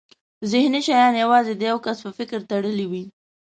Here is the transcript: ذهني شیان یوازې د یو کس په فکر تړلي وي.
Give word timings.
ذهني 0.51 0.79
شیان 0.87 1.13
یوازې 1.23 1.53
د 1.55 1.61
یو 1.71 1.77
کس 1.85 1.97
په 2.05 2.11
فکر 2.17 2.39
تړلي 2.49 2.85
وي. 2.91 3.03